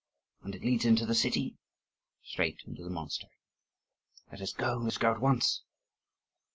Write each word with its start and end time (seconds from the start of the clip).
"And 0.41 0.55
it 0.55 0.63
leads 0.63 0.83
into 0.83 1.05
the 1.05 1.13
city?" 1.13 1.57
"Straight 2.23 2.63
into 2.65 2.83
the 2.83 2.89
monastery." 2.89 3.37
"Let 4.31 4.41
us 4.41 4.51
go, 4.51 4.77
let 4.77 4.87
us 4.93 4.97
go 4.97 5.11
at 5.11 5.21
once." 5.21 5.61